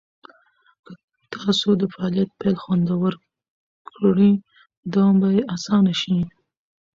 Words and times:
که 0.83 0.93
تاسو 1.35 1.69
د 1.81 1.83
فعالیت 1.93 2.29
پیل 2.39 2.55
خوندور 2.63 3.13
کړئ، 3.89 4.31
دوام 4.91 5.15
به 5.21 5.27
یې 5.35 5.41
اسانه 5.55 5.93
شي. 6.01 6.19